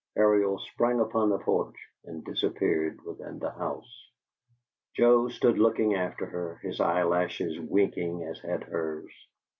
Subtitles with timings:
[0.17, 4.09] Ariel sprang upon the porch and disappeared within the house.
[4.95, 9.13] Joe stood looking after her, his eyelashes winking as had hers.